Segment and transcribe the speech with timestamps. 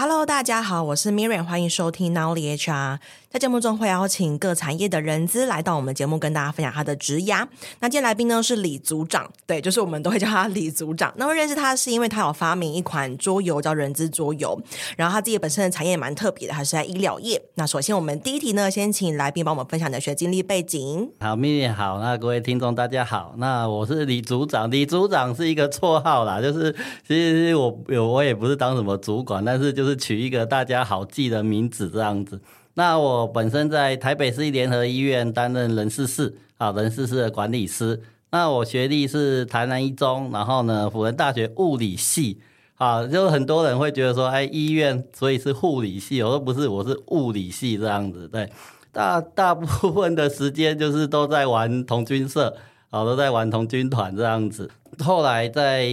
[0.00, 3.00] Hello，大家好，我是 Miriam，欢迎收听 Nowly HR。
[3.30, 7.46] 在节目中会邀请各产业的人资来到我们节目，跟大家分享他的职涯。
[7.80, 11.12] 那今天来宾呢是李组长，对，就是我们都会叫他李组长。
[11.16, 14.58] 那会认识他是因为他有发明一款桌游叫人资桌游，
[14.96, 17.42] 然后他自己本身的产业蛮特别的，还是在医疗业。
[17.56, 21.10] 那首先我们第一题呢，先请来宾帮我们分享你的学经历背景。
[21.18, 26.74] 好，Miriam 好，那各位听众大家好，那我是李组长，李组长是一个绰号啦，就是
[27.06, 27.78] 其实我
[28.08, 29.87] 我也不是当什么主管，但是就是。
[29.88, 32.40] 是取一个大家好记的名字这样子。
[32.74, 38.00] 那我本身在台北市联合医院担任人事室啊，人事室的管理师。
[38.30, 42.38] 那我学历是台南一中，然后呢，辅仁大学物理系
[42.76, 43.06] 啊。
[43.06, 48.28] 就很多人会觉得说，哎，医院所以是护理系，我说不是，我是物理系这样子。
[48.28, 48.48] 对，
[48.92, 52.54] 大大部分的时间就是都在玩童军社
[52.90, 54.70] 啊，都在玩童军团这样子。
[54.98, 55.88] 后来在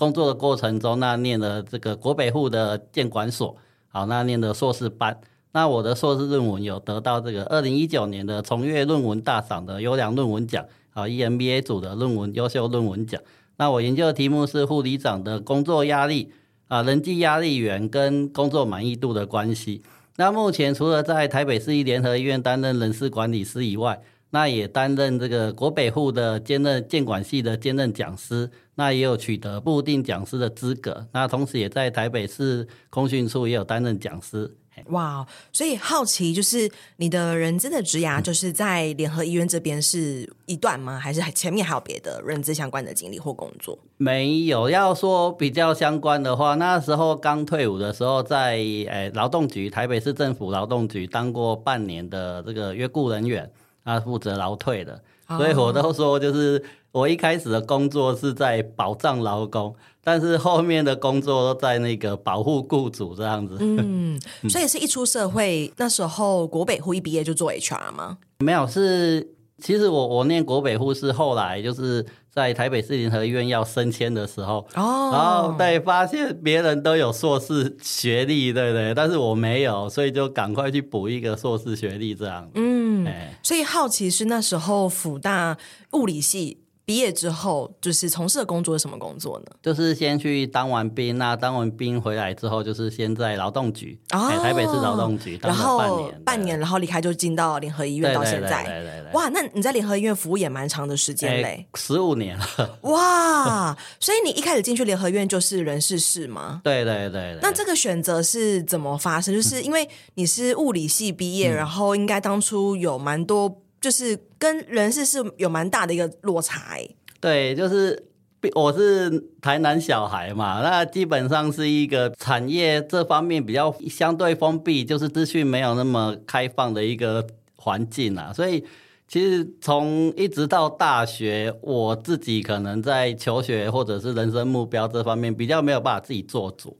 [0.00, 3.54] 工作的过程中，那念了这个国北护的建管所，
[3.88, 5.20] 好，那念的硕士班。
[5.52, 13.20] 那我的硕士论文有得到这个二零一九年的崇越论文大赏的优良论文奖，好，EMBA 组的论文优秀论文奖。
[13.58, 16.32] 那我研究的题目是护理长的工作压力
[16.68, 19.82] 啊，人际压力源跟工作满意度的关系。
[20.16, 24.00] 那目前除了在台北市立联合医院担任人事管理师以外，
[24.30, 31.06] 那也担任这个国北户的兼任建管系的兼任讲师，那也有取得固定讲师的资格。
[31.12, 34.56] 那同时也在台北市空训处也有担任讲师。
[34.86, 40.98] 哇，所以好奇就是你的人资的职涯，就是在联合医院这边是一段吗？
[40.98, 43.78] 还是前面还有别的人资相关的经历或工作？
[43.98, 53.50] 没有，要说比较相关的话，那时候刚退伍的时候在，在诶劳动局台北市政府劳动局当过半年的这个约雇人员。
[53.84, 63.56] 他负责劳退的，所以我都说，就是我一开始的工作是在保障劳工，但是后面的工作都在那个保护雇主这样子。
[63.60, 68.18] 嗯，所以是一出社会那时候，国北户一毕业就做 HR 吗？
[68.38, 72.04] 没有，是其实我我念国北户是后来就是。
[72.32, 78.94] 在台北市联合医院要升迁的时候，哦，然后对，发现别人都有硕士学历，对不对？
[78.94, 82.48] 但是我没有，所以就赶快去补一个硕士学历，这样。
[82.54, 85.58] 嗯，欸、所以好奇是那时候辅大
[85.92, 86.58] 物理系。
[86.90, 89.46] 毕业之后，就是从事的工作是什么工作呢？
[89.62, 98.64] 就是先去当完兵，那当完兵回来之后，就是先在劳动局，哦欸、台北市劳动局当了半年，然后半年，然后离开就进到联合医院到现在。
[98.64, 99.12] 对对对对对。
[99.12, 102.44] 哇，那你在联合医院服务也蛮长的时间嘞，十五、欸、年了。
[102.90, 106.60] 哇，所以你一开始进去联合医院就是人事室吗？
[106.64, 107.38] 对对对对。
[107.40, 109.32] 那这个选择是怎么发生？
[109.32, 113.62] 就是因为你是物理系毕业，嗯、然后应该当初有蛮多。
[113.80, 116.76] 就是跟人事是有蛮大的一个落差。
[117.20, 118.06] 对，就是
[118.54, 119.10] 我是
[119.40, 127.26] 台南小孩嘛，那基本上是一个产业这方面比较相对封闭，就是资讯没有那么开放的一个
[127.56, 128.32] 环境啊。
[128.32, 128.64] 所以
[129.06, 136.78] 其实从一直到大学，我自己可能在求学或者是人生目标这方面比较没有办法自己做主。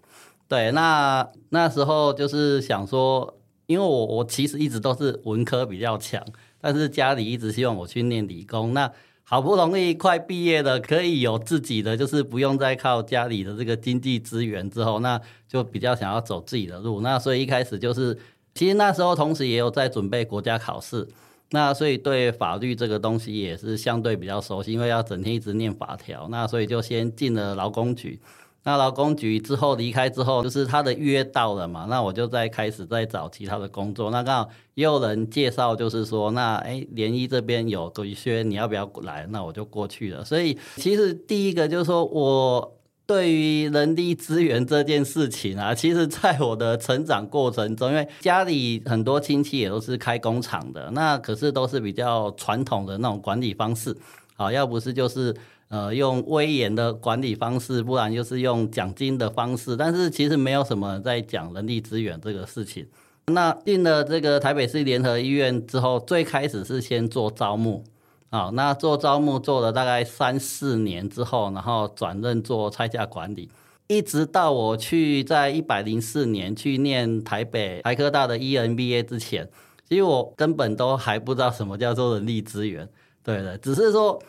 [0.49, 6.25] 对，那那时候就是想说，因为我我其实一直都是文科比较强。
[6.61, 8.91] 但是家里一直希望我去念理工，那
[9.23, 17.01] 好不容易快毕业了，可以有自己的，就是不用再靠家里的这个经济资源之后，那就比较想要走自己的路。
[17.01, 18.19] 那所以一开始就是，
[18.55, 21.07] 其实那时候同时也有在准备国家考试，
[21.51, 28.19] 那所以对法律这个东西也是相对比较熟悉，因为要整天一直念法条，那所以就先进了劳工局。
[28.63, 34.11] 那劳工局之后离开之后，就是他的约到了嘛，那我就再开始再找其他的工作。
[34.11, 39.27] 那刚好也有人介绍，就是说，那哎，联医这边有个缺，你要不要来？
[39.31, 40.23] 那我就过去了。
[40.23, 42.77] 所以其实第一个就是说我
[43.07, 53.97] 对于人力资源这件事情啊，其实在我的成长过程中，因为家里很多亲戚也都是开工厂的，那可是都是比较传统的那种管理方式，
[54.37, 55.35] 好，要不是就是。
[55.71, 62.85] 呃，用威严的管理方式，不然就是用奖金的方式，但是其实没有什么在讲人力资源这个事情。
[63.27, 67.85] 那进了这个台北市联合医院之后，最开始是先做招募，
[68.31, 73.49] 啊，那做招募做了大概三四年之后，然后转任做差价管理，
[73.87, 79.49] 一直到我去在一百零四年去念台北台科大的 EMBA 之前，
[79.89, 82.89] 其实我根本都还不知道什么叫做人力资源，
[83.23, 84.21] 对的，只是说。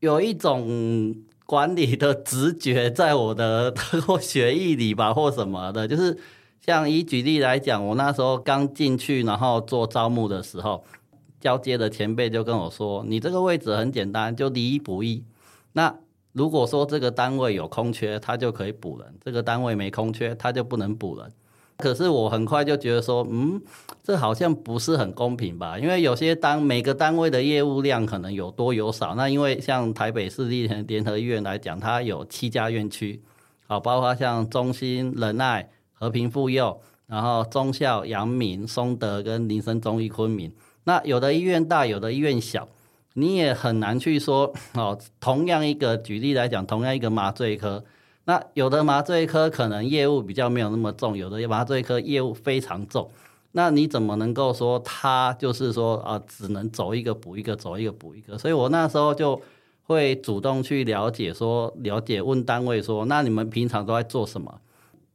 [0.00, 1.14] 有一种
[1.46, 3.72] 管理的直觉在我的
[4.06, 6.18] 或学艺里吧，或什么的，就是
[6.60, 10.84] 像以举例来讲，我那时候刚进去，然后做招募的时候，
[11.40, 15.24] 交接的前辈就跟我说：“你这个位置很简单，就离一补一。
[15.72, 15.94] 那
[16.32, 21.32] 如果说这个单位有空缺，他就可以补人；这个单位没空缺，他就不能补人。
[21.76, 23.60] 可是我很快就觉得说，嗯，
[24.02, 25.78] 这好像不是很公平吧？
[25.78, 29.14] 因为有些单每个单位的业务量可能有多有少。
[29.14, 33.20] 那因为像台北市立联合医院来讲，它有七家院区，
[33.66, 40.50] 好，包括像中心、仁爱、和平妇幼，然后忠孝、阳明、松德跟林森中医昆明。
[40.84, 42.66] 那有的医院大，有的医院小，
[43.12, 44.98] 你也很难去说哦。
[45.20, 47.84] 同样一个举例来讲，同样一个麻醉科。
[48.28, 53.08] 那有的麻醉科可能业务比较没有那么重，有的麻醉科业务非常重。
[53.52, 58.36] 那你怎么能够说他就是说啊，只能走一个补一个，走一个补一个？
[58.36, 59.40] 所以我那时候就
[59.84, 64.60] 会主动去了解，说了解问单位说，那你们平常都在做什么？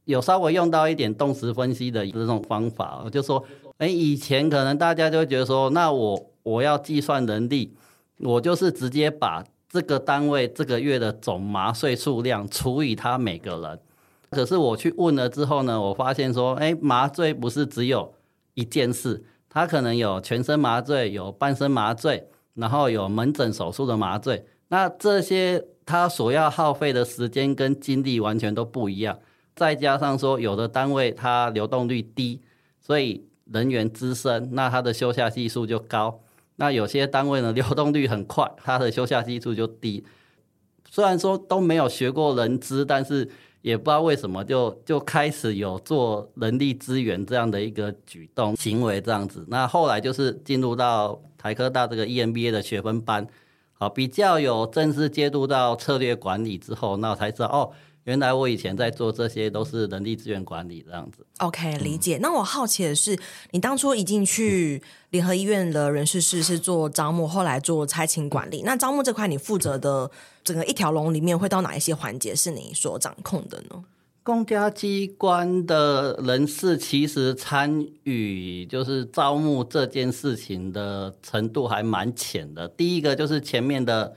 [0.06, 3.44] 有稍微用到一点动词分析的这种方法，我就说，
[3.76, 7.76] 哎，以前可能大家就会觉得说，那我我要计算人力，
[8.20, 9.44] 我就是直接把。
[9.72, 13.80] 这个单位这个月的总麻醉数量除以他每个人，
[14.28, 18.12] 可是我去问了之后呢，我发现说，哎，麻醉不是只有
[18.52, 29.18] 一件事，他可能有全身麻醉，有半身麻醉，然后有门诊手术的麻醉，那这些他所要耗费的时间跟精力完全都不一样。
[29.54, 32.42] 再加上说，有的单位它流动率低，
[32.78, 36.20] 所以人员资深，那他的休假系数就高。
[36.56, 40.04] 那有些单位呢， 流动率很快，它的休假基数就低。
[40.90, 43.28] 虽然说都没有学过人资，但是
[43.62, 49.44] 也不知道为什么就就开始有做人力资源这样的一个举动行为这样子。
[49.48, 53.26] 那后来就是进入到台科大这个 EMBA 的学分班，
[53.72, 57.72] 好，比较有正式接触到策略管理之后，那我才知道哦。
[58.04, 61.24] 原来我以前在做这些都是人力资源管理这样子。
[61.38, 62.18] OK，理解。
[62.20, 63.16] 那我好奇的是，
[63.52, 68.62] 你当初一进去联合医院的人事室是做招募，后来做差勤管理。
[68.62, 70.10] 那招募这块，你负责的
[70.42, 73.84] 整个一条龙里面会到哪一些环节是你所掌控的呢？
[74.24, 82.66] 公家机关的人事其实参与就是招募这件事情的程度还蛮浅的。
[82.66, 84.16] 第一个就是前面的。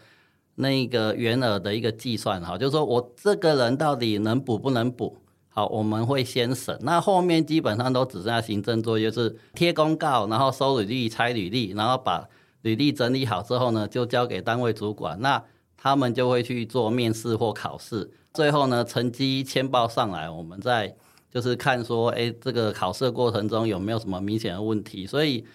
[0.55, 5.17] 那个原额的一个计算，哈，就是说我这个人到底能补不能补？
[5.49, 12.27] 好，我们会先审，那后面基本上都只剩下行政作业，就是贴公告，然后收履历、拆履历，然后把
[12.61, 15.43] 履历整理好之后呢，就交给单位主管，那
[15.77, 20.95] 他们就会去做面试或考试，最后呢，成绩签报上来，我们再
[21.29, 25.05] 就是看说，哎，这个考试过程中有没有什么明显的问题？
[25.05, 25.45] 所以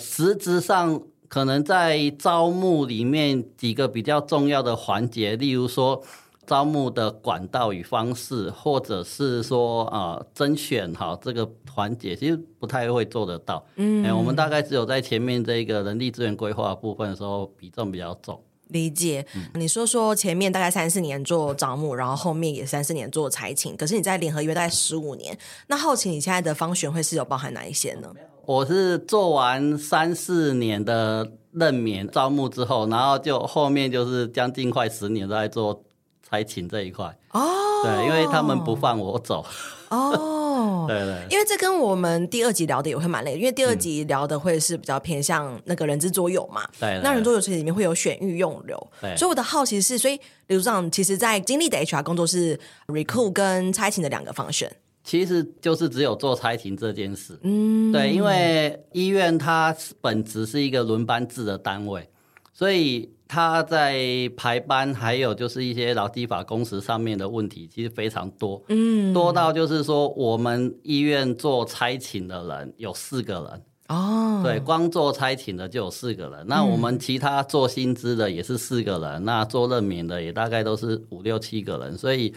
[0.00, 1.00] 实质上。
[1.28, 6.02] 可能在招募里面几个比较重要的环节，例如说
[6.46, 13.62] 招募的管道与方式，或者是说啊、呃、甄选哈这个环节，其实不太会做得到。
[13.76, 18.42] 嗯、欸，我们大概只有在前面这个人力资源规划部分的时候比重比较重。
[18.68, 25.36] 理解，嗯、你说说前面大概三四年做招募，然后后面也三四年做差勤，可是你在联合医院大概十五年，
[25.66, 28.08] 那后期你现在的方选会是有包含哪一些呢？
[28.46, 35.82] 我是做完三四年的任免招募之后，然后就后面就是将近快十年都在做
[36.26, 37.14] 差勤这一块。
[37.32, 37.46] 哦，
[37.84, 39.44] 对，因为他们不放我走。
[39.90, 40.08] 哦，
[40.86, 46.68] 对，对对，因为这跟我们第二集聊的也会蛮累，因为第二集聊的会是比较偏向那个人之桌游嘛。
[46.78, 48.90] 对，那人之桌游其实里面会有选育用流。
[49.00, 50.18] 对，所以我的好奇是，所以
[50.48, 54.70] 理事长其实在经历的 HR 工作是 recruit 跟差勤的两个方选。
[55.04, 62.06] 其实就是只有做差勤这件事，嗯，对，因为医院它本质是一个轮班制的单位，
[62.52, 64.00] 所以它在
[64.36, 73.62] 排班还有就是一些劳基法工时上面的问题其实非常多，嗯，多到就是说我们医院做差勤的人有四个人。
[73.88, 82.34] 哦，对，光做差勤的就有四个人，那我们其他做薪资的也是四个人，那做任免的也大概都是五六七个人，所以。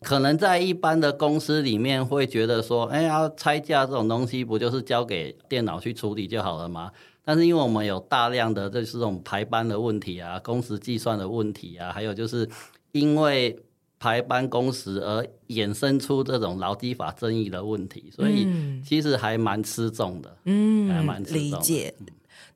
[0.00, 6.90] 可能在一般的公司里面会觉得说，哎呀，差价这种东西不就是交给电脑去处理就好了吗？
[7.26, 12.48] 但是因为我们有大量的就是这种排班的问题啊，工时计算的问题啊，还有就是
[12.92, 13.58] 因为
[13.98, 18.46] 排班工时而衍生出这种劳基法争议的问题，所以
[18.86, 20.36] 其实还蛮吃重的。
[20.44, 21.20] 嗯，还蛮。
[21.24, 21.92] 理解。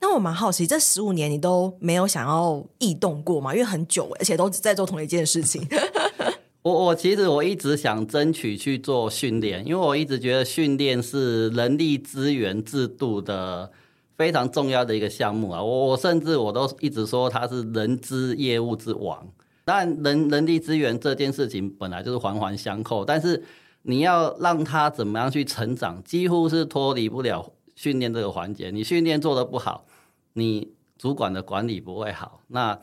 [0.00, 3.52] 那我蛮好奇，这十五年你都没有想要异动过吗？
[3.52, 5.66] 因为很久，而且都在做同一件事情。
[6.62, 13.72] 我我其实我一直想争取去做训练，因为我一直觉得训练是人力资源制度的
[14.20, 15.62] 非常重要的一个项目啊。
[15.62, 19.26] 我我甚至我都一直说它是人资业务之王。
[19.64, 23.42] 但，人人力资源这件事情本来就是环环相扣，但是
[23.82, 28.70] 你要让他怎么样去成长，几乎是脱离不了训练这个环节。
[28.70, 29.86] 你训练做得不好，
[30.34, 32.40] 你主管的管理不会好。
[32.48, 32.78] 那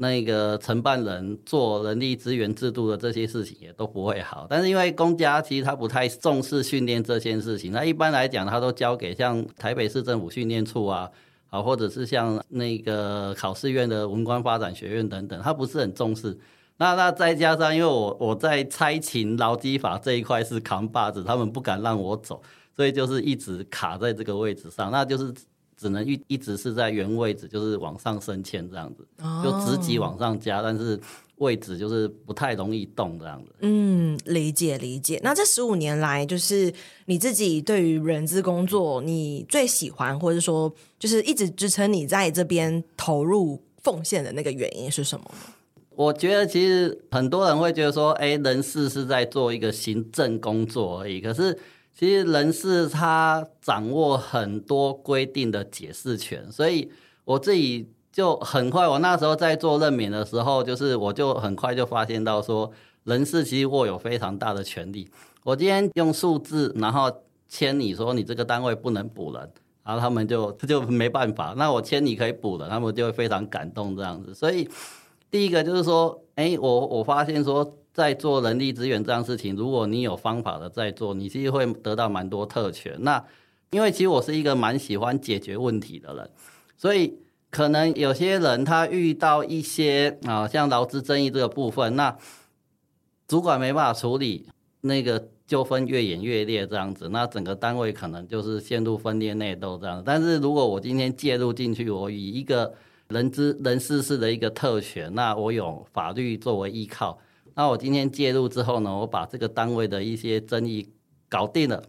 [0.00, 11.10] 那个承办人做人力资源制度的这些事情也都不会好，但是因为公家其实他不太重视训练这件事情，那一般来讲他都交给像台北市政府训练处啊，
[11.50, 16.38] 啊或者是像那个考试院的文官发展学院等等，他不是很重视。
[16.76, 22.40] 那那再加上因为我我在差勤劳基法这一块是扛把子，他们不敢让我走，
[22.76, 25.34] 所以就是一直卡在这个位置上，那就是。
[25.78, 29.06] 只能一一直是在原位置，就是往上升迁这样子，
[29.44, 30.98] 就职级往上加，但是
[31.36, 33.52] 位置就是不太容易动这样子。
[33.60, 35.20] 嗯，理解理解。
[35.22, 36.74] 那这十五年来，就是
[37.06, 45.30] 你自己对于人资工作，你最喜欢，或者说就是一直支撑你在这边投入奉献的那个原因是什么？
[45.94, 51.56] 我觉得其实很多人会觉得说，哎，人事是在做一个行政工作而已，可是。
[51.98, 56.88] 其实人事他掌握很多规定的解释权，所以
[57.24, 62.70] 我自己就很快，我那时候在做任免的时候，就是我就很快就发现到说，
[63.02, 65.10] 人事其实握有非常大的权力。
[65.42, 67.10] 我今天用数字，然后
[67.48, 69.50] 签你说你这个单位不能补人，
[69.82, 71.52] 然后他们就 就没办法。
[71.56, 74.32] 那我签你可以补人，他们就会非常感动这样子。
[74.32, 74.70] 所以
[75.32, 77.74] 第一个就是说，哎，我我发现说。
[77.98, 82.94] 在做人力资源这样事情，如果你有方法的在做，你其实会得到蛮多特权。
[83.00, 83.24] 那
[83.70, 86.30] 因为其实我是一个蛮喜欢解决问题的人，
[86.76, 87.18] 所以
[87.50, 92.16] 可能有些人他遇到一些啊，像劳资争议这个部分，那
[93.26, 94.46] 主管没办法处理，
[94.82, 100.00] 那个纠纷越演越烈这样子，那整个单位可能就是陷入分裂内斗这样。
[100.06, 102.72] 但是如果我今天介入进去，我以一个
[103.08, 107.18] 人资人事事的一个特权，那我有法律作为依靠。
[107.58, 110.88] 那我今天介入之后呢，我把这个单位的一些争议
[111.28, 111.82] 搞定了，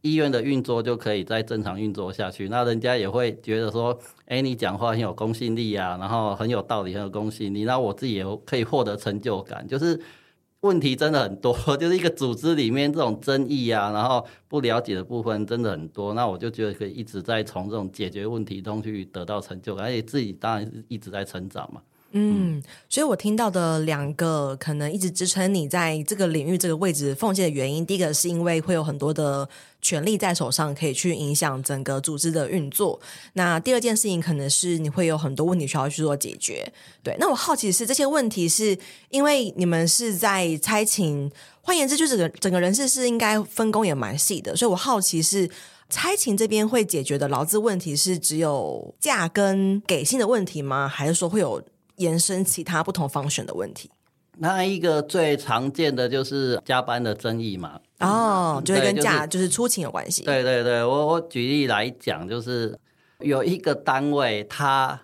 [0.00, 2.48] 医院的运作就可以再正常运作下去。
[2.48, 7.62] 那人家也会觉得说，哎，你讲话很有公信力啊，然后很有道理，很有公信力。
[7.62, 9.64] 那我自己也可以获得成就感。
[9.68, 10.00] 就是
[10.62, 16.14] 问题真的很多， 就是一个组织里面这种争议啊，然后不了解的部分真的很多。
[16.14, 21.80] 那我就觉得可以一直在从这种解决问题中去得到成就感，而且自己当然是一直在成长嘛。
[22.16, 29.48] 嗯，所以我听到的两个可能一直支撑你在这个领域这个位置奉献的原因，第一个是因为会有很多的
[29.82, 33.00] 权力在手上，可以去影响整个组织的运作。
[33.32, 36.72] 那第二件事情可能是你会有很多问题需要去做解决。
[37.02, 38.78] 对，那我好奇是这些问题是
[39.10, 41.28] 因为你们是在差勤，
[41.62, 45.50] 换言之，就整个整个人事是应该分工也蛮细的，所以我好奇是
[45.90, 50.86] 差勤这边会解决的劳资问题是只有价跟给薪的问题吗？
[50.86, 51.60] 还是说会有？
[51.96, 53.90] 延伸其他不同方选的问题，
[54.38, 57.80] 那一个最常见的就是加班的争议嘛。
[58.00, 60.22] 哦，就会跟假就是出勤有关系。
[60.22, 62.78] 对对对，我我举例来讲，就是
[63.20, 65.02] 有一个单位，他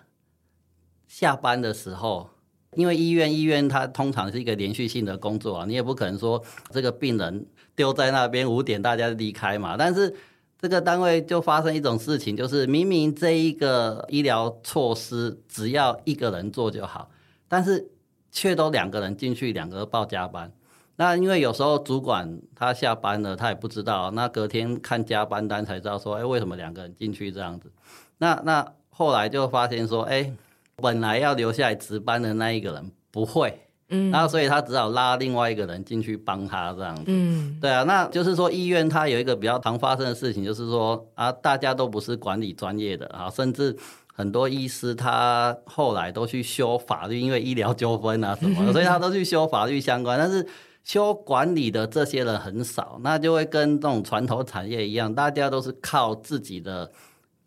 [1.07, 2.29] 下班的时候，
[2.75, 7.45] 因为医院医院它通常是一个连续性的工作啊，你也不可能说这个病人
[7.75, 10.15] 丢在那边五点大家离开嘛，但是。
[10.61, 17.09] 这个单位就发生一种事情，就是明明这一个医疗措施只要一个人做就好，
[17.47, 17.89] 但是
[18.31, 20.53] 却都两个人进去，两个人报加班。
[20.97, 27.71] 那因为有时候主管他下班了，他也不知道，那隔天看加班单才知道说，哎，为什么两个人进去这样子？
[28.19, 30.31] 那那后来就发现说，哎，
[30.75, 33.67] 本来要留下来值班的那一个人不会。
[33.91, 37.03] 嗯，那所以他只好拉另外一个人进去帮他这样子。
[37.07, 43.77] 嗯，对啊，那就是说医院它有一个比较常发生的事情，就是说啊，大家都不是管理专业的啊，甚至
[44.13, 50.17] 很多医师他后来都去修法律，因为医疗纠纷啊什么的，所以他都去修法律相关。
[50.17, 50.47] 但是
[50.83, 56.91] 修管理的这些人很少，那就会跟这种传统产业一样，大家都是靠自己的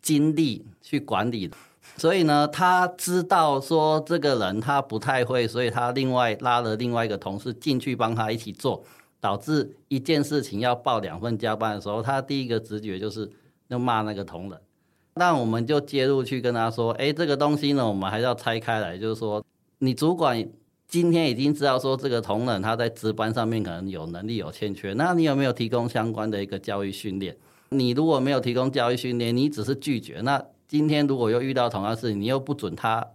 [0.01, 1.57] 精力去管理的。
[1.97, 8.83] 所以呢，他知道说这个人他不太会，所以他另外拉了另外一个同事进去帮他一起做，
[9.21, 13.31] 导致一件事情要报两份加班的时候，他第一个直觉就是
[13.69, 14.59] 要骂那个同仁。
[15.13, 19.41] 那我们就介入去跟他说，哎，这个东西呢，我们还是要拆开来，就是说，
[19.79, 20.45] 你主管
[20.89, 27.37] 今天已经知道说这个同仁他在值班上面可能有能力有欠缺，那你有没有提供相关的一个教育训练？
[27.69, 30.43] 你如果没有提供教育训练，你只是拒绝那。
[30.75, 33.07] 今天如果又遇到同样事情，你又不准他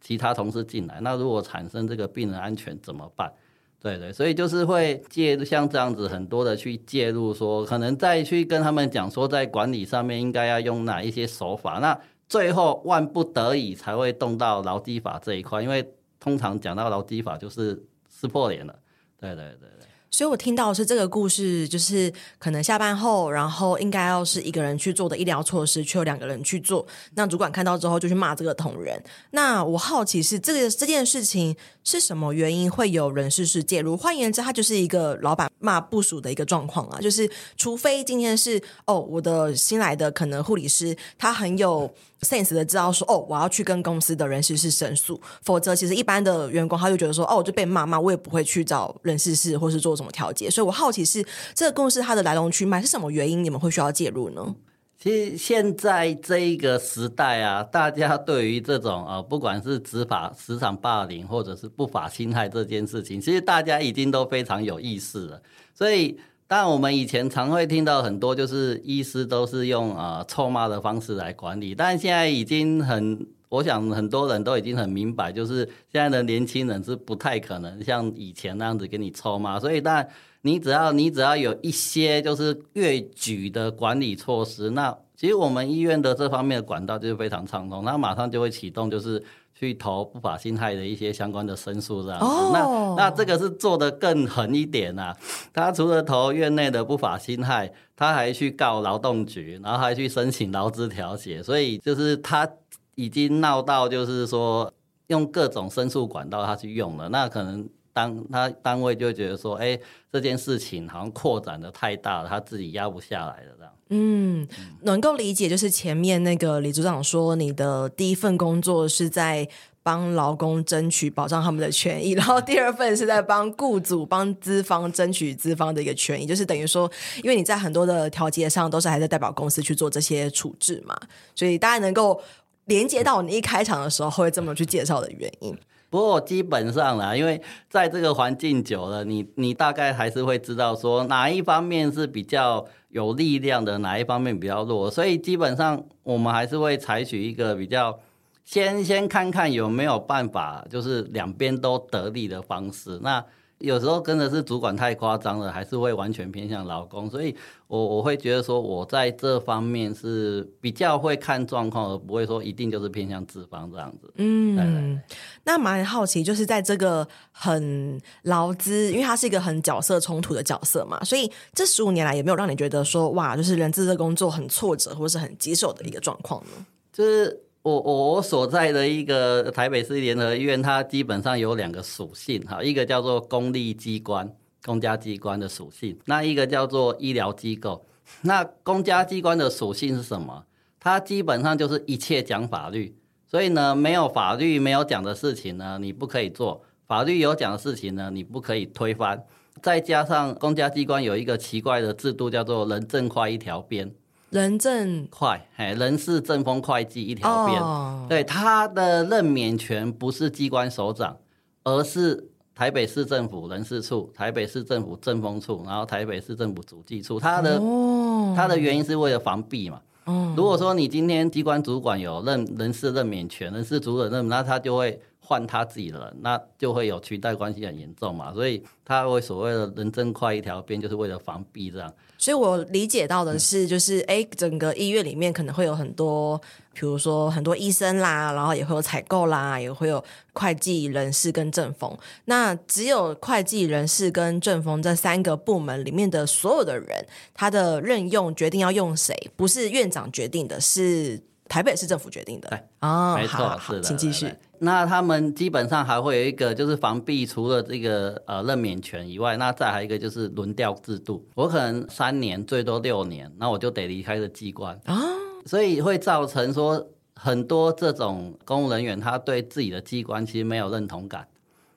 [0.00, 3.32] 其他同事进来，那如果产生这个病人安全怎么办？
[3.80, 11.78] 对对，所以就是会介入像这样子很多的去介入说，可能再去跟他们讲说，在管理上面应该要用哪一些手法。
[11.78, 11.96] 那
[12.28, 18.74] 最后万不得已才会动到劳基法这一块，因为通常讲到劳基法就是撕破脸了。
[19.20, 19.86] 对对对对。
[20.14, 26.86] 所以我听到是这个故事，就是可能下班后，然后应该要是一个人去做的医疗措施，却有两个人去做。
[27.16, 29.02] 那主管看到之后就去骂这个同仁。
[29.32, 33.96] 那我好奇是这个这件事情是什么原因会有人事室介入？
[33.96, 37.00] 换言之，他就是一个老板骂部署的一个状况啊。
[37.00, 41.92] 就是除非今天是哦，我的新来的可能护理师他很有
[42.22, 50.03] sense 的知道说哦，我要去跟公司的人事室申诉，否则其实一般的员工他就觉得说哦，我就被骂骂，我也不会去找人事室或是做什么。
[50.04, 54.54] 怎么调节，所以我好奇是这个公司它的来龙去脉是什么原因，你们会需要介入呢？
[54.98, 65.40] 其实现在这一个时代啊，大家对于这种呃，不管是执法职场霸凌或者是不法侵害这件事情，其实大家已经都非常有意识了。
[65.74, 73.26] 所以，但我们以前常会听到很多，就是医师都是用呃臭骂的方式来管理，但现在已经很。
[73.54, 79.60] 我想很多人都已经很明白，就是现在的年轻人是不太可能像以前那样子给你抽嘛。
[79.60, 80.08] 所以，但
[80.42, 89.22] 你只要你只要有一些就是越举的管理措施，那其实我们医院的这方面的管道就是非常畅通，那马上就会启动，就是
[89.54, 92.26] 去投不法侵害的一些相关的申诉这样子。
[92.26, 92.52] Oh.
[92.52, 95.16] 那那这个是做得更狠一点啊，
[95.52, 102.48] 他除了投院内的不法侵害，他还去告劳动局，然后还去申请劳资调解，所以就是他。
[102.94, 104.72] 已经闹到就是说
[105.08, 109.78] 用各种申诉管道他去用了，那可能当他单位就觉得说，哎，
[110.10, 113.72] 这件事情好像扩展的太大了，他自己压不下来了这样。
[113.90, 114.48] 嗯，
[114.82, 119.46] 能够理解，就是前面那个李组长说，你的第一份工作是在
[119.82, 126.90] 帮劳工争取保障他们的权益，然后第二份是在帮雇主帮资方争取资方的一个权益，就是等于说，
[127.22, 130.98] 因为你在很多的调解上都是还在代表公司去做这些处置嘛，
[131.34, 132.18] 所以大家能够。
[132.66, 135.56] 连接到你一开场的时候会这么去介绍的原因。
[135.90, 147.96] 不过基本上啦，因为在这个环境久了，你你大概还是会知道说哪一方面是比较有力量的，哪一方面比较弱，所以基本上我们还是会采取一个比较
[148.44, 152.98] 先先看看有没有办法，就是两边都得利的方式。
[153.00, 153.24] 那
[153.58, 157.34] 有时候真的是主管太夸张了，还是会完全偏向老公，所以
[157.66, 164.12] 我我会觉得说，我在这方面是比较会看状况，而不会说一定就是偏向资方这样子。
[164.16, 165.00] 嗯，
[165.44, 176.66] 那蛮好奇，就是在这个很劳资，因为它是一个很角色冲突的角色嘛，所以这十五年来有没有让你觉得说，哇，就是人资的工作很挫折，或是很棘手的一个状况呢？
[176.92, 177.43] 就是。
[177.64, 184.30] 我我我所在的一个台北市联合医院，它基本上有两个属性哈，一个叫做公立机关、
[184.62, 187.86] 公家机关的属性，那一个叫做医疗机构。
[188.20, 190.44] 那公家机关的属性是什么？
[190.78, 192.94] 它基本上就是一切讲法律，
[193.26, 199.24] 所以呢，没有法律没有讲的事情呢，你不可以做；法律有讲的事情呢，你不可以推翻。
[199.62, 203.90] 再加上公家机关有一个奇怪的制度，叫做人证快一条边。
[204.34, 207.62] 人政快，哎，人事政风会计一条边。
[207.62, 208.08] Oh.
[208.08, 211.16] 对，他的任免权不是机关首长，
[211.62, 217.20] 而是台北市政府人事处、台北市政府政风处，然后台北市政府主计处。
[217.20, 218.34] 他的，oh.
[218.34, 219.80] 他的原因是为了防弊嘛。
[220.06, 220.36] Oh.
[220.36, 225.00] 如果说你今天机关主管有任人事任免权，人事主任任，那他就会。
[225.26, 231.90] 换他自己的人，那就会有裙带关系很严重嘛，所以他会所谓的人政快一条边，就是为了防避这样。
[232.18, 236.38] 所以我理解到的是，就是哎、嗯，整个医院里面可能会有很多，
[236.72, 241.96] 比如说很多医生啦，然后也会有采购啦，也会有会计、人事跟政风。
[242.26, 252.48] 那只有会计、人事跟政风这三个部门里面的所有的人，他的任用决定要用谁，不是院长决定的，是台北市政府决定的。
[252.48, 254.26] 对啊，没错，好好好，是的，请继续。
[254.26, 261.24] 对对对那他们基本上还会有一个，就是防弊，除了这个呃任免权以外，那再还有一个就是轮调制度。
[261.34, 264.98] 我可能三年最多六年，那我就得离开这机关啊，
[265.46, 271.28] 所以会造成说很多这种公务人员他对自己的机关其实没有认同感，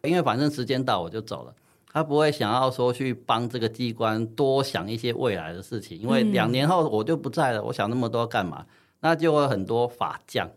[0.04, 1.54] 因为反正时间到我就走了，
[1.92, 8.66] 他不会想要说去帮这个机关多想一些未来的事情，因为两年后我就不在了，我想那么多干嘛？
[9.00, 10.50] 那就会很多法将。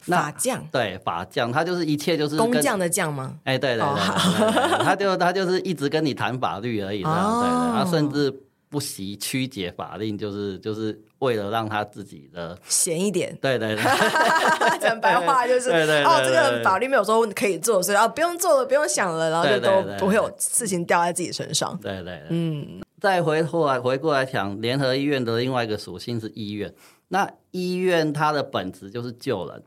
[0.00, 3.36] 法将对法将，他就是一切就是工匠的匠吗？
[3.44, 13.36] 哎，对对对，他就他就是一直跟你谈法律而已，这样、哦、对对，他甚至不惜曲解法令，就是就是为了让他自己的闲一点。
[13.40, 21.78] 对对对，讲白话就是对对哦，这个法律没有说可以做，所以啊不用做了，不用想了，然后就都不会有事情掉在自己身上。
[21.82, 22.80] 对对，对，嗯。
[23.00, 26.70] 再回过来回过来讲，联合医院的另外一个属性是医院，
[27.08, 29.62] 那医院它的本质就是救人。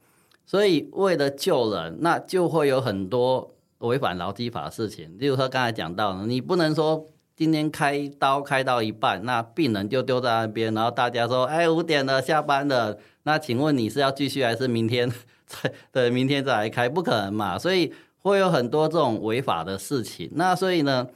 [0.53, 5.17] 所以为了救人，那就会有很多违反劳基法的事情。
[5.17, 15.11] 例如说刚才讲到的，你不能说今天开刀开到一半，那病人就丢在那边，然后大家说：“哎，五点了，下班了。”那请问你是要继续还是明天
[15.47, 16.87] 再对明天再来开？
[16.87, 20.29] 不可能嘛，所以会有很多这种违法的事情。
[20.35, 21.07] 那所以呢，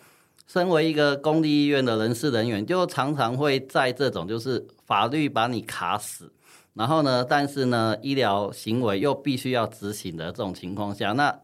[0.48, 6.32] 身为一个公立医院的人事人员，就常常会在这种就是法律把你卡死，
[6.78, 11.40] 然后呢，但是呢，医疗行为又必须要执行的这种情况下，那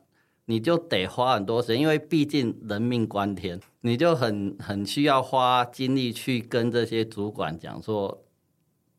[0.46, 8.20] 你就得花很多时间，因为毕竟人命关天，你就很很需要花精力去跟这些主管讲说。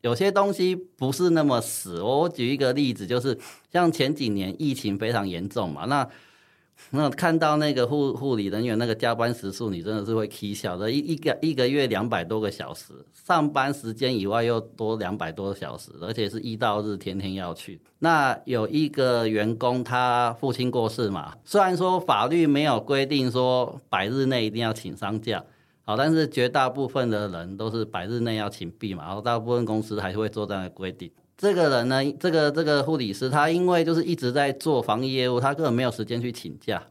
[0.00, 2.02] 有些东西不是那么死。
[2.02, 3.38] 我举一个例子，就是
[3.72, 6.06] 像前几年疫情非常严重嘛，那
[6.90, 10.90] 那看到那个护护理人员那个加班时数，你真的是会起笑的。
[10.90, 17.80] 一一个一个月两百多个小时，上班时间以外又多两百多小时，而且是一到日天天要去。
[18.00, 25.42] 那有一个员工，他父亲过世嘛，虽然说法律没有规定说百日内一定要请丧假。
[25.86, 31.10] 好，但是绝大部分的人都是百日内要请病嘛，然后大部分公司还是会做这样的规定。
[31.36, 36.86] 这个人呢，这个这个护理师，他因为就是一直在做防疫业务，他根本没有时间去请假，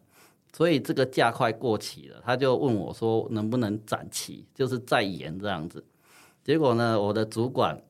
[0.55, 5.83] 所以这个假快过期了，他就问我说能不能展期，就是再延这样子。
[6.43, 7.81] 结果呢，我的主管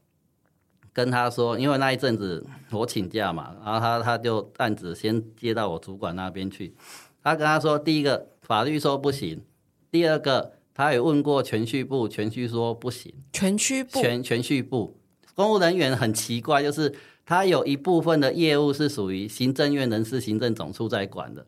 [0.93, 6.75] 跟他说，因为那一阵子我请假嘛，然后他他就案子先接到我主管那边去，
[7.23, 9.41] 他跟他说，第一个法律说不行，
[9.91, 10.53] 第二个。
[10.75, 13.13] 他也问过全序部，全序说不行。
[13.31, 14.97] 全序部，全全序部，
[15.35, 16.93] 公务人员很奇怪，就是
[17.25, 21.45] 他有一部分的业务是属于行政院人事行政总处在管的。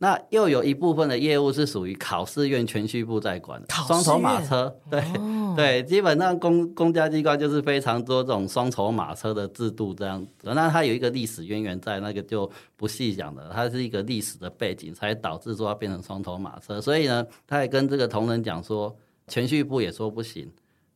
[0.00, 10.52] 那又有一部分的业务是属于考试院銓叙部在管的，双头马车，对、哦、 对，基本上公公家机关就是非常多这种双头马车的制度这样子。
[10.54, 16.80] 那它有一个历史渊源在，那个就不细讲了，它是一个历史的背景，才导致说它变成双头马车。
[16.80, 18.96] 所以呢，他也跟这个同仁讲说，
[19.26, 20.48] 銓叙部也说不行。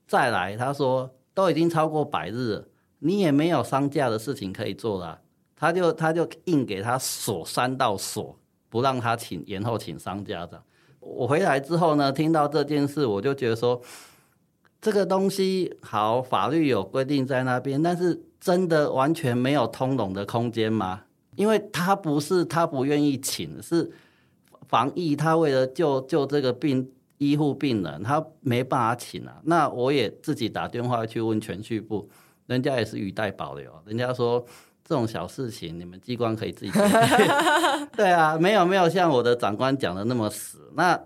[0.07, 2.69] 再来，他说都已经超过百日了，
[2.99, 5.21] 你也没有丧假的事情可以做了，
[5.57, 8.39] 他就他就硬给他锁三道锁。
[8.69, 10.63] 不让他请延后请丧假的。
[10.99, 13.79] 我回来之后呢，听到这件事，我就觉得说，
[14.81, 21.03] 这个东西好，法律有规定在那边，但是真的完全没有通融的空间吗？
[21.37, 23.93] 因为他不是他不愿意请，是
[24.67, 26.91] 防疫，他为了救救这个病
[27.31, 29.41] 医护病人，他没办法请啊。
[29.45, 32.09] 那我也自己打电话去问全序部，
[32.47, 34.45] 人家也是语带保留，人家说。
[34.85, 37.89] 这种小事情，你们机关可以自己解决。
[37.97, 40.71] 对啊，没有没有像我的长官讲的那么死。
[40.75, 41.01] 那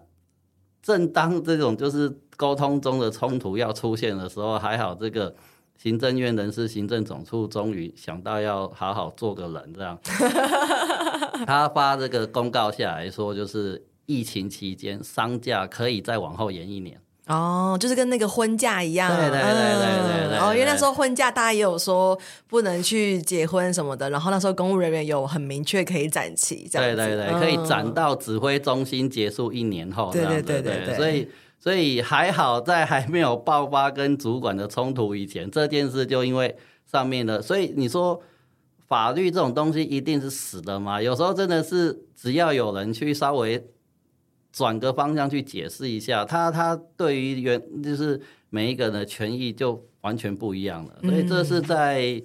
[0.83, 5.33] 正当这种就是沟通中的冲突要出现的时候，还好这个
[5.77, 9.97] 行政院人事行政总处终于想到要好好做个人，这样。
[11.47, 16.99] 他发这个公告下来说，就是疫情期间丧假可以再往后延一年。
[17.27, 20.39] 哦，就是跟那个婚假一样，对对对对对对。
[20.39, 22.17] 哦，因为那时候婚假大家也有说
[22.47, 26.97] 不能去结婚什么的，然后那时候公务人员有很明确可以展期，这样子。
[26.97, 30.13] 对对对，可以展到指挥中心结束一年后。
[30.13, 30.95] 对对对对对。
[30.95, 36.55] 所以所以还好，在还没有爆发跟主管的冲突以前，这件事就因为
[36.89, 38.23] 上面的，所以你说
[38.87, 41.03] 法律这种东西一定是死的吗？
[41.03, 43.67] 有时候真的是只要有人去稍微。
[44.57, 52.23] 转个方向去解释一下，他他对于原就是每一个人的权益就完全不一样了，所以这是在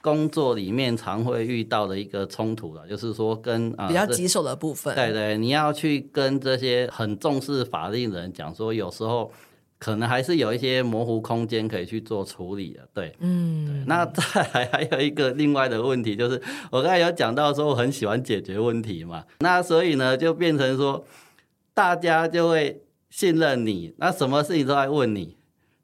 [0.00, 9.32] 工作里面常会遇到的一个冲突了，就是说跟啊比较棘手的部分，对对，你要去跟这些很重视法律的人讲说，有时候
[9.80, 21.04] 可能还是有一些模糊空间可以去做处理的，对，嗯，那再来 还有一个另外的问题，就是我刚才有讲到说我很喜欢解决问题嘛，那所以呢就变成说。
[21.74, 25.36] 大家就会信任你，那什么事情都在问你。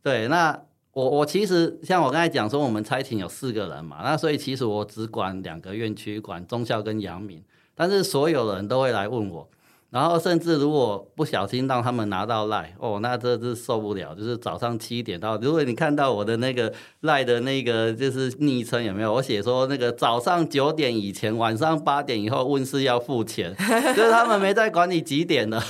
[0.03, 9.51] 对，那我我其实像我刚才讲说，我们差勤有四个人嘛，那所以其实我只管两个院区，管中校跟阳明，但是所有人都会来问我，
[9.91, 19.13] 然后甚至如果不小心让他们拿到赖哦，那这是受不了，就是早上七点到，如果你看到我的那个赖的那个就是昵称有没有？
[19.15, 23.55] 我写说那个早上九点以前，晚上八点以后问事要付钱，
[23.97, 25.61] 就是他们没在管你几点的。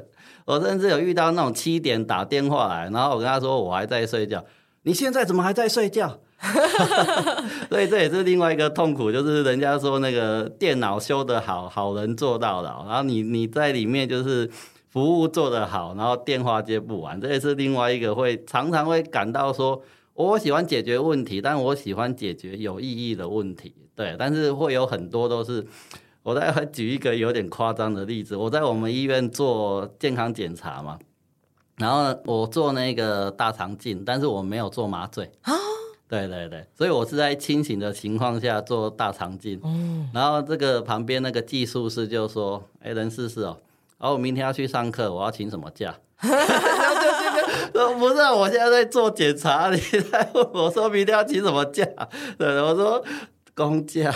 [0.46, 4.44] 我甚至有遇到那种七点打电话来，然后我跟他说我还在睡觉，
[4.82, 6.20] 你现在怎么还在睡觉？
[7.68, 14.50] 所以这也是另外一个痛苦，就是人家说那个电脑修得好，好人做到老，然后你你在里面就是
[14.88, 19.82] 服务做得好，然后电话接不完，这也是另外一个会常常会感到说，
[20.14, 25.66] 我喜欢解决问题，但我喜欢解决有意义的问题，对，但是会有很多都是，
[26.22, 30.98] 我再举一个有点夸张的例子，我在我们医院做健康检查嘛。
[31.80, 35.54] 然后我做那个大肠镜，但是我没有做麻醉啊。
[36.10, 39.60] 对对对，所以我是在清醒的情况下做大肠镜。
[39.64, 43.56] 嗯，然后这个旁边那个技术师就说：“哎，人试试哦，
[43.96, 46.94] 然后我明天要去上课，我要请什么假？”然后
[47.72, 51.86] 就不是，我现在在做检查，你在问我说明天要请什么假？
[52.36, 53.02] 对，我说
[53.54, 54.12] 公假。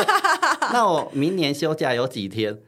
[0.70, 2.58] 那我明年休假有几天？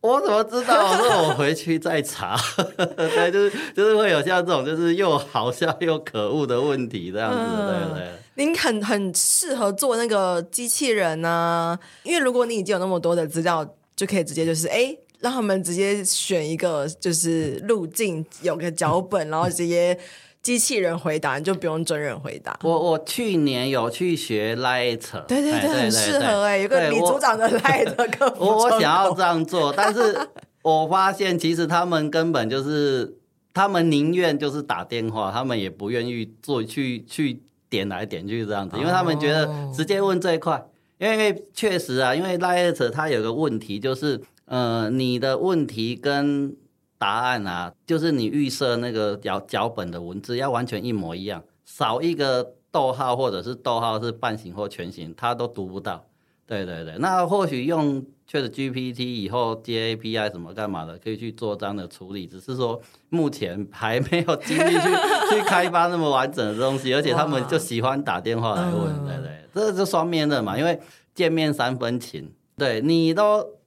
[0.00, 0.90] 我怎么知道？
[0.92, 2.36] 我说我回去再查。
[2.96, 8.08] 对，就是就是会有像这种就是又好笑又可恶的问题这样子，对不对？
[8.34, 19.98] 您很很适合做那个机器人呢、啊，因为如果你已经有那么多的资料，就可以直接就是哎，让他们直接选一个就是路径，有个脚本，然后直接。
[20.42, 22.58] 机器人回答，你就不用真人回答。
[22.62, 28.34] 我我去年有去学 Light，对对对，很适合哎，有个李组长的 Light 课。
[28.38, 30.16] 我我想要这样做，但是
[30.62, 33.16] 我发现其实他们根本就是，
[33.52, 40.64] 他们宁愿就是打电话，他们也不愿意做去去点来点去这样子，因为他们觉得直接问最快。
[40.98, 46.56] 因为确实啊，因为 Light 它有个问题就是，呃，你的问题跟
[46.98, 56.04] 答案啊，就是你预设那个脚脚本的文字要完全一模一样，少一个逗号或者是逗号是半形或全形，它都读不到。
[56.44, 62.26] 对对对，那或许用 ChatGPT 以后接 API 什么干嘛的，可以去做这样的处理。
[62.26, 62.80] 只是说
[63.10, 64.88] 目前还没有精力去
[65.30, 70.80] 去开发那么完整的东西，而且他们就喜欢打电话来问，哇对对，这是双面的嘛，因为
[71.14, 73.57] 见面三分情，对你都。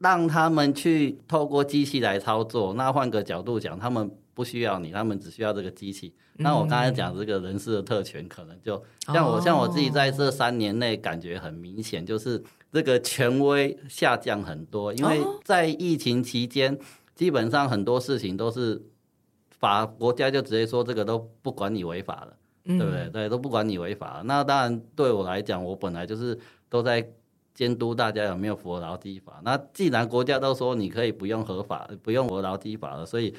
[0.00, 6.14] 让他们去透过机器来操作，那换个角度讲，他们不需要你，他们只需要这个机器。
[6.36, 8.82] 那我刚才讲这个人事的特权，可能就
[9.12, 16.78] 像我像我自己在这三年内感觉很明显，就是这个权威下降很多，因为在疫情期间，
[17.14, 18.82] 基本上很多事情都是
[19.50, 22.34] 法国家就直接说这个都不管你违法了，
[22.64, 23.10] 对不对？
[23.10, 24.22] 对，都不管你违法了。
[24.22, 26.38] 那当然对我来讲，我本来就是
[26.70, 27.06] 都在。
[27.60, 29.38] 监督大家有没有符合劳基法？
[29.44, 33.34] 那既然国家都说你可以不用合法，不用符合劳基法了，所以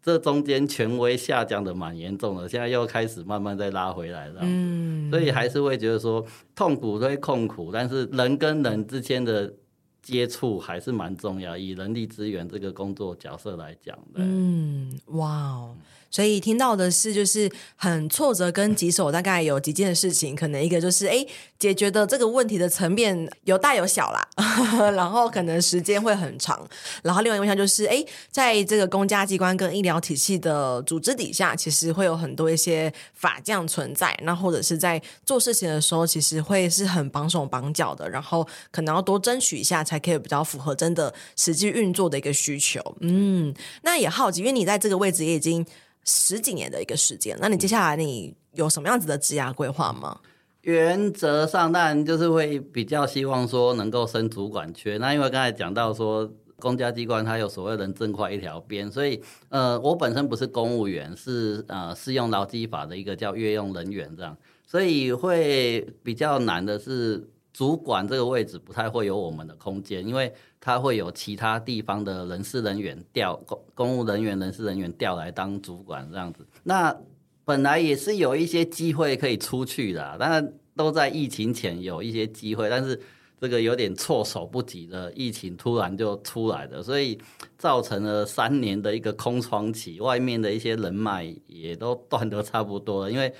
[0.00, 4.42] 这中间权威下降的蛮严重的，现在又开始慢慢再拉回来了。
[4.44, 9.52] 嗯，所以还是会觉得说痛苦会痛苦，但是人跟人之间的
[10.00, 11.56] 接触还是蛮重要。
[11.56, 15.76] 以人力资源这个工作角色来讲，嗯，哇哦。
[16.14, 21.26] 所以听到的是，就是很挫折跟棘手，大概有几件事情，可能一个就是，哎，
[21.58, 24.24] 解决的这个问题的层面有大有小啦，
[24.94, 26.64] 然后可能时间会很长，
[27.02, 42.80] 然后另外一个问题就是，哎，在这个公家机关跟医疗体系的组织底下，其实会有很多一些法匠存在，那或者是在做事情的时候，其实会是很绑手绑脚的，然后可能要多争取一下，才可以比较符合真的实际运作的一个需求。
[43.00, 45.66] 嗯，那也好奇，因为你在这个位置也已经。
[46.04, 50.20] 十几年的一个时间，那你接下来你有什么样子的职涯规划吗？
[50.62, 54.96] 原则上，当然就是会比较希望说能够升主管缺。
[54.96, 64.34] 那因为刚才讲到说，公家机关它有所谓人证快一条边，所以呃，我本身不是公务员，是呃适用劳基法的一个叫月用人员这样，
[64.66, 70.30] 所以会比较难的是主管这个位置不太会有我们的空间，因为。
[70.66, 76.42] 他会有其他地方的人事人员调公公务人员、人事人员调来当主管这样子。
[76.62, 76.96] 那
[77.44, 82.98] 本来也是有一些机会可以出去的，但是都在疫情前有一些机会，但是
[83.38, 87.20] 这个有点措手不及的，疫情突然就出来了，所以
[87.58, 93.30] 造成了三年的一个空窗期，外面的一些人脉也都断得差不多了，因为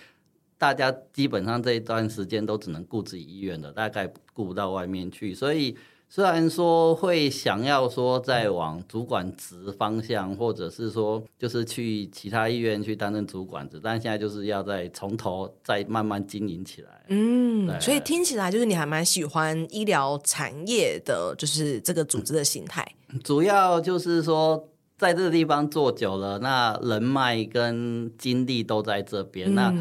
[0.59, 5.77] 大家基本上这一段时间都只能顾自己医院的，大概顾不到外面去，所以。
[6.07, 17.05] 虽然说会想要说再往主管职方向，或者是说就是去其他医院去担任主管职，但现在就是要再从头再慢慢经营起来。
[17.09, 22.87] 嗯，所以听起来就是你还蛮喜欢医疗产业的，就是这个组织的形态。
[23.25, 29.53] 主要就是说在这个地方做久了，那人脉跟精力都在这边。
[29.53, 29.75] 嗯、那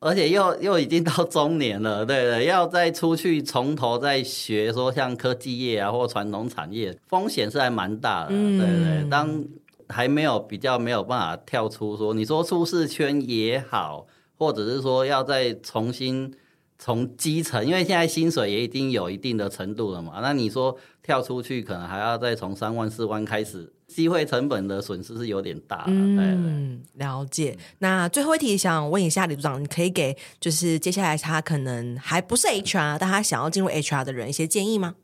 [0.00, 9.10] 而且又又已经到中年了，对对，要再出去从头再学，说像科技业啊或传统产业，风险是还蛮大的，嗯、对对。
[9.10, 9.44] 当
[9.88, 14.06] 还没有比较没有办法跳出说，你说舒适圈也好，
[14.38, 16.32] 或者是说要再重新
[16.78, 23.70] 从基层，因为现在薪水也已经有一定的程度了嘛，那你说跳出去，可能还要再从三万四万开始。
[23.94, 27.56] 机会成本的损失是有点大，嗯，了解。
[27.78, 34.94] 那最后一题想问一下李组长，你可以给就是接下来他可能还不是 HR，但他想要进入 HR 的人一些建议吗？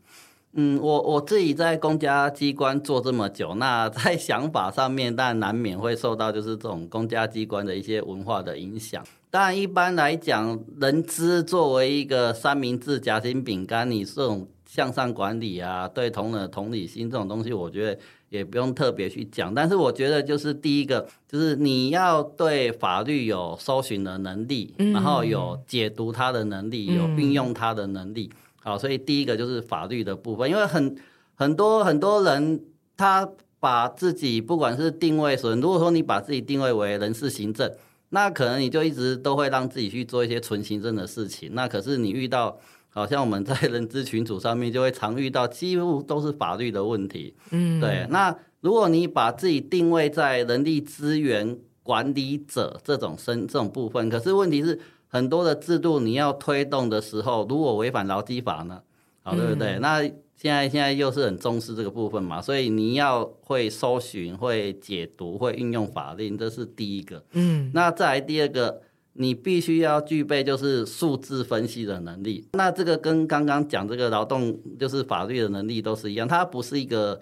[0.59, 9.05] 嗯，我我自己在公家机关做这么久，那在想法上面，但难免会受到就是这种公家机关的一些文化的影响。
[9.29, 17.99] 当然，一般来讲，人资作为一个三明治夹心饼干，你这种向上管理啊，对同仁的同理心这种东西，我觉得
[18.37, 19.55] 也不用特别去讲。
[19.55, 28.31] 但是，我觉得就是第一个，就是你要对法律有搜寻的能力，嗯、然后有解读它的能力，有运用它的能力。
[28.33, 30.97] 嗯好，所以第一个就是法律的部分，因为很
[31.37, 32.61] 很多很多人
[32.97, 33.29] 他
[33.61, 37.71] 把自己不管是定位说，如果说你把自己定位为人事行政，
[38.09, 41.51] 那可能你就一直都会让自己去做一些纯行政的事情。
[41.53, 42.59] 那可是你遇到，
[42.97, 47.35] 好像我们在人资群组上面就会常遇到，几乎都是法律的问题。
[47.51, 48.07] 嗯，对。
[48.11, 54.81] 那如果你把自己定位在人力资源管理者这种身这种部分，可是问题是。
[55.09, 58.83] 很多的制度你要推动的时候，如果违反劳基法呢？
[59.23, 59.77] 好，对不对？
[59.77, 67.25] 嗯、那现在现在又是很重视这个部分嘛，所以你要会搜寻、会解读、会运用法令，这是第一个。
[67.33, 68.83] 嗯，那再来第二个，
[69.19, 72.49] 你必须要具备就是数字分析的能力。
[72.53, 77.21] 那这个跟刚刚讲这个劳动就是法律的能力都是一样，它不是一个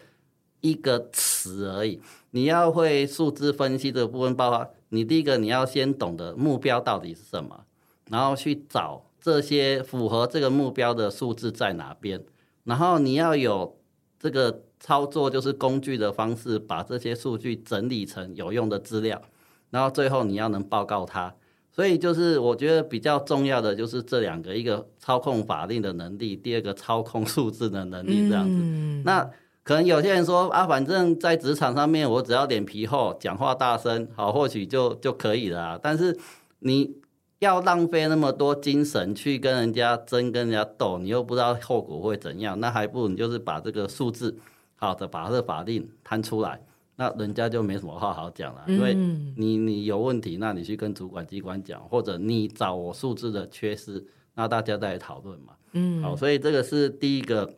[0.61, 2.01] 一个词而已。
[2.31, 7.65] 你要会数字分析这个部分，包括你第一个你要先懂得目标到底是什么。
[8.11, 12.23] 然后去找这些符合这个目标的数字在哪边，
[12.65, 13.79] 然后你要有
[14.19, 19.23] 这个操作，就是工具的方式，把这些数据整理成有用的资料，
[19.71, 21.35] 然后最后你要能报告它。
[21.75, 28.57] 所以就是我觉得比较重要的就是这两个，一个操控法令的能力，第二个操控数字的能力这样子。
[28.63, 29.29] 嗯、那
[29.63, 35.81] 可能有些人说啊，反正在职场上面，我只要脸皮厚，讲话大声，好，或许就就可以了啊。
[35.83, 36.17] 但是
[36.61, 36.97] 你。
[37.41, 44.35] 要浪费那么多精神去跟人家争、跟人家斗，你又不知道后果会怎样，那还不如你就是把这个数字
[44.77, 46.63] 好的把这个法令摊出来，
[46.97, 48.65] 那人家就没什么话好讲了。
[48.67, 48.95] 因为
[49.37, 54.05] 你你有问题，那你去跟主管机关讲，或者你找我数字的缺失，
[54.35, 55.55] 那大家再来讨论嘛。
[55.73, 57.55] 嗯，好，所以这个是第一个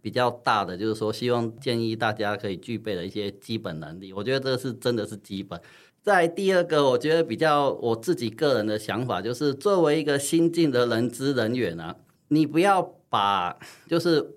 [0.00, 4.12] 比较大的，就是说希望建议大家可以具备的一些基本能力。
[4.12, 5.60] 我觉得这个是真的是基本。
[6.02, 11.94] 在第二个，我觉得比较我自己个人的想法，就是作为一个新进的人资人员啊，
[12.28, 14.36] 你不要把就是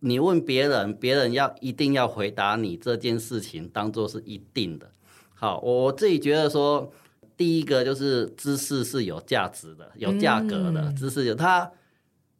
[0.00, 4.90] 你问别人，别人要一定要回答你这件事情当做是一定的。
[5.34, 6.92] 好，我自己觉得说，
[7.36, 11.70] 第一个就是知识是有价值的，有价格的，知识有他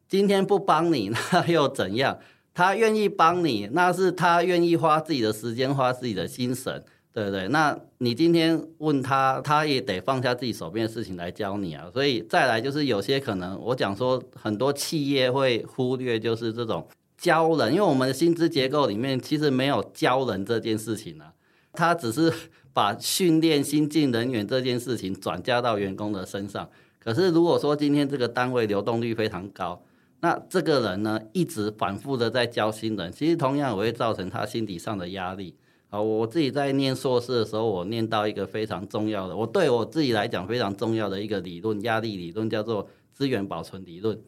[0.09, 2.19] 今天不帮你， 那又怎样？
[2.55, 6.85] 他愿意帮你，那是他愿意花自己的时间，花自己的心神。
[7.11, 11.91] 对不对，那你今天问他，他也得放下自己手边的事情来教你啊。
[11.93, 16.87] 所以再来就是有些可能，我讲说很多企业会忽略，就是这种
[17.19, 21.35] 教人，因为我们的薪资结构里面其实没有教人这件事情啊，
[21.73, 22.33] 他只是
[22.73, 26.71] 把训练新进人员这件事情转嫁到员工的身上。
[27.01, 29.83] 可是如果说今天这个单位流动率非常高，
[30.21, 35.57] 那这个人呢一直反复的在教新人，其实同样也会造成他心理上的压力。
[35.91, 44.21] 好，我自己在念硕士的时候，我念到一个非常重要的，我对我自己来讲非常重要的一个理论，压力理论叫做资源保存理论。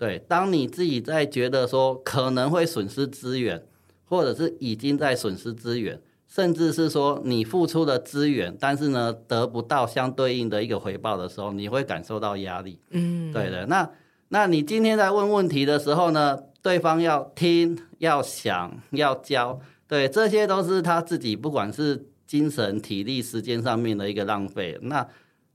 [0.00, 3.62] 对，当你自己在觉得说可能会损失资源，
[4.06, 12.80] 或者是已经在损失资源，甚至是说你付出的资源，但是呢得不到相对应的一个回报的时候，你会感受到压力。
[12.92, 13.66] 嗯，对的。
[13.66, 13.90] 那
[14.28, 19.60] 那你今天在问问题的时候呢，对方要听、要想、要教。
[19.86, 24.78] 对，这些都是他自己，不管是精神、体力、时间上面的一个浪费。
[24.80, 25.06] 那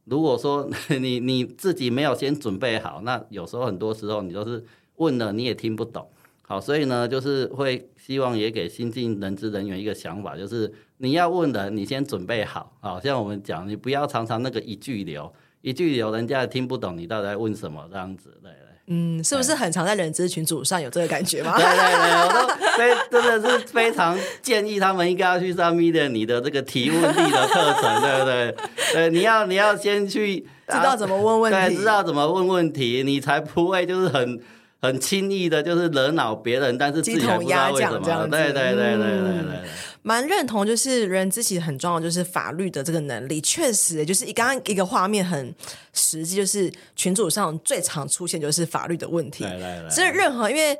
[0.05, 4.63] 如果说 你你自己没有先准备好，那有时候很多时候你都是
[4.95, 6.07] 问了你也听不懂。
[6.47, 12.71] 好，所以呢，就是会希望也给新进人资人员一个想法，就是你要问的，你先准备好。
[12.79, 18.51] 好像我们讲，你不要常常那个一句流，一句流，人家也听不懂你到底在问什么这样子，对。
[18.87, 21.57] 嗯，是不是很常在人资群组上有这个感觉吗？
[21.57, 28.55] 对对对，我都非真的是非常建议他们应该要去上 Medium 你的这个提问力的课程，对不对？
[28.93, 34.39] 对，你要你要先去 知道怎么问问题，对，知道怎么问问题，你才不会就是很
[34.81, 38.27] 很轻易的，就是惹恼别人，但是自己还不知道为什么。
[38.29, 39.69] 对对对对对对
[40.01, 45.51] 蛮认同，就是人资其实很重要，就是法律的这个能力，确实就是刚刚一个画面很
[45.93, 49.43] 实际，就是群组上最常出现就是法律的问题。
[49.89, 50.77] 所以任何因为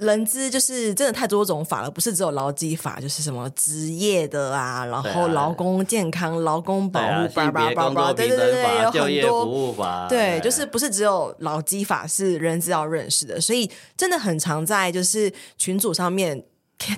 [0.00, 9.44] 人资就是真的太多种法了，不是只有劳基法，就是什么职业的啊，然后劳工健康、劳、啊、工保护，叭叭叭叭，对对对对，有很多
[10.08, 16.42] 对，就是不是只有劳基法是人资要认识的，所以真的很常在就是群组上面。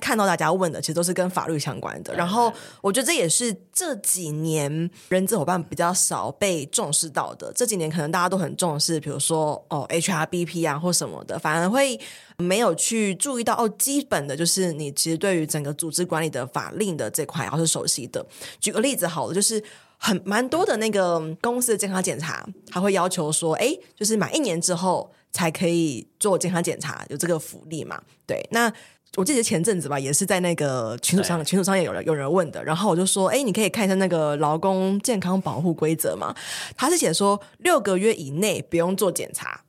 [0.01, 2.15] 看到大家问的，其实都是跟法律相关的。
[2.15, 7.53] 然后，我觉得这也是这几年人资伙伴比较少被重视到的。
[7.53, 11.99] 这几年可能大家都很重视，比如说哦，HRBP 啊或什么的，反而会
[12.37, 18.25] 没有去注意到哦，基本的就是你其实对于整个组织管理的法令的这块，要是熟悉的。
[18.61, 19.63] 举个例子好了，就是
[19.99, 28.01] 很蛮多的那个公司的健康检查，还会要求说，哎，就是满一年之后才可以做健康检查，有这个福利嘛？
[28.27, 28.73] 对，那。
[29.17, 36.35] 我记得前阵子吧，也是在那个群组上，群组上也有人有人问的，然后我就说，哎，你可以看一下那个劳工健康保护规则嘛，
[36.77, 39.63] 他是写说六个月以内不用做检查，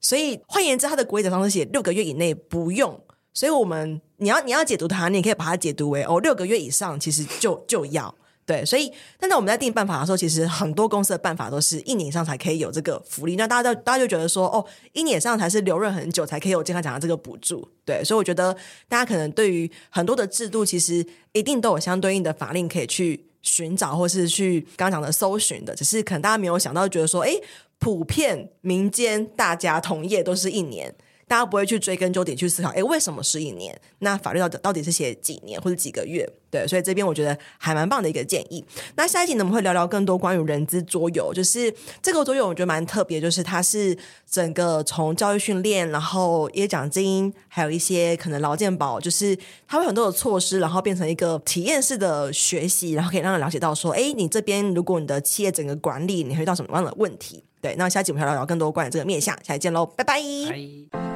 [0.00, 2.98] 所以换言之，他的规则上是写六个月以内不用，
[3.34, 8.14] 所以我们你要你要解读它，你也可以把它解读为哦，六个月以上其实就就要。
[8.46, 13.34] 对，所以，但是我们在定办法的时候，其实很多公司的办法都是一年以上才可以有这个福利。
[13.34, 17.68] 那大家就大家就觉得说，哦，一年以上才是留任很久才可以有健康讲的这个补助。
[17.84, 18.56] 对，所以我觉得
[18.88, 25.74] 大家可能对于很多的制度，其实一定都有相对应的法令可以去寻找，或是去刚刚讲的搜寻的。
[25.74, 27.32] 只是可能大家没有想到，觉得说，哎，
[27.80, 30.94] 普遍民间大家同业都是一年。
[31.28, 33.76] 大家不会去追根究底去思考，诶，为什么是一年？
[33.98, 36.24] 那法律到底到底是写几年或者几个月？
[36.50, 38.64] 对，所以这边我觉得还蛮棒的一个建议。
[38.94, 43.96] 那下一集呢，我们会聊聊更多关于人资桌游，就是这个桌游我觉得蛮特别，就是它是
[44.30, 49.36] 整个从教育训练，然后一些奖金，还有一些可能劳健保，就是
[49.66, 57.42] 它会很多的措施，然后变成一个体验式的学习，然后可以让人了解到说，诶，你这边如果你的企业整个管理，你会遇到什么样的问题？
[57.60, 61.15] 对，那下一集我们会聊聊更多关于这个面向，下期见喽，拜拜。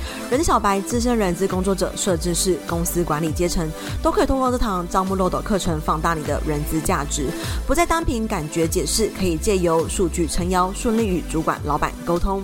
[0.29, 3.69] 人小白、资深人资工作者、设计师、公司管理阶层，
[4.01, 7.27] 都可以通过这堂招募漏斗课程，放大你的人资价值。
[7.67, 10.71] 不再单凭感觉解释，可以借由数据撑腰。
[10.73, 12.43] 顺利与主管、老板沟通，